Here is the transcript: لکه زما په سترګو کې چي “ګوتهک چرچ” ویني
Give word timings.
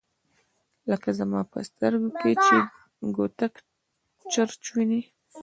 لکه 0.89 1.09
زما 1.19 1.41
په 1.51 1.59
سترګو 1.69 2.09
کې 2.19 2.31
چي 2.45 2.57
“ګوتهک 3.15 3.53
چرچ” 4.31 4.63
ویني 4.73 5.01